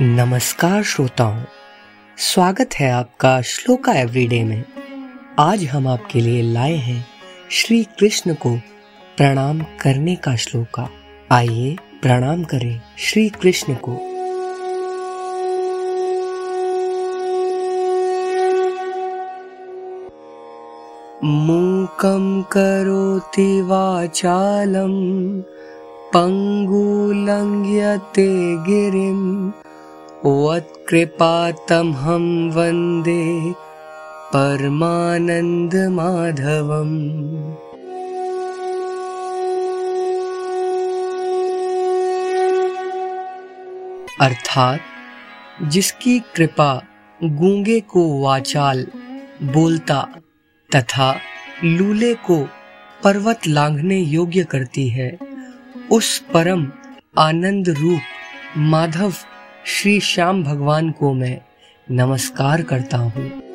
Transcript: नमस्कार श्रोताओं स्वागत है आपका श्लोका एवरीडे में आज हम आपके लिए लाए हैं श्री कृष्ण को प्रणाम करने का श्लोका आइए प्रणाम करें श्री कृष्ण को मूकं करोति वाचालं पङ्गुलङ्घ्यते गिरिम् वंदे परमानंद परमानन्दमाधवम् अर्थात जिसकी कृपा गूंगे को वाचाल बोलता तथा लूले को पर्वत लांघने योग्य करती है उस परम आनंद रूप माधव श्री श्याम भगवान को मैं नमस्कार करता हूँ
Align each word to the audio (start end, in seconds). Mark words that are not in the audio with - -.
नमस्कार 0.00 0.82
श्रोताओं 0.82 1.42
स्वागत 2.18 2.74
है 2.74 2.90
आपका 2.90 3.40
श्लोका 3.40 3.92
एवरीडे 3.92 4.42
में 4.44 4.64
आज 5.38 5.64
हम 5.64 5.88
आपके 5.88 6.20
लिए 6.20 6.42
लाए 6.42 6.76
हैं 6.76 7.04
श्री 7.50 7.82
कृष्ण 8.00 8.34
को 8.34 8.54
प्रणाम 9.18 9.60
करने 9.80 10.14
का 10.16 10.34
श्लोका 10.36 10.88
आइए 11.30 11.76
प्रणाम 12.02 12.44
करें 12.44 12.80
श्री 12.98 13.28
कृष्ण 13.42 13.74
को 13.84 13.92
मूकं 21.24 22.42
करोति 22.52 23.50
वाचालं 23.62 24.94
पङ्गुलङ्घ्यते 26.14 27.16
गिरिम् 28.66 29.28
वंदे 30.24 31.04
परमानंद 34.34 35.74
परमानन्दमाधवम् 35.74 35.82
अर्थात 44.20 44.80
जिसकी 45.62 46.18
कृपा 46.36 46.82
गूंगे 47.22 47.80
को 47.80 48.22
वाचाल 48.22 48.86
बोलता 49.42 50.08
तथा 50.74 51.20
लूले 51.64 52.14
को 52.14 52.48
पर्वत 53.04 53.40
लांघने 53.46 53.98
योग्य 53.98 54.44
करती 54.44 54.88
है 54.88 55.18
उस 55.90 56.18
परम 56.34 56.72
आनंद 57.18 57.68
रूप 57.68 58.00
माधव 58.56 59.12
श्री 59.66 60.00
श्याम 60.00 60.42
भगवान 60.44 60.90
को 60.90 61.12
मैं 61.12 61.38
नमस्कार 61.90 62.62
करता 62.62 62.96
हूँ 62.96 63.30